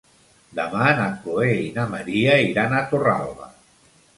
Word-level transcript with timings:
Demà 0.59 0.87
na 0.99 1.05
Chloé 1.19 1.51
i 1.65 1.69
na 1.77 1.85
Maria 1.93 2.41
iran 2.47 2.77
a 2.79 2.83
Torralba. 2.95 3.53